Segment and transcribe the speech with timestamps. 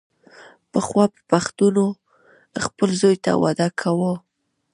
[0.71, 1.87] پخوا به پښتنو
[2.65, 4.13] خپل زوی ته واده کاوو.